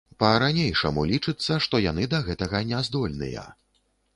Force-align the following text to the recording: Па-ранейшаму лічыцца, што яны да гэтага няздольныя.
Па-ранейшаму 0.21 1.03
лічыцца, 1.11 1.59
што 1.65 1.81
яны 1.83 2.09
да 2.15 2.23
гэтага 2.31 2.63
няздольныя. 2.73 3.49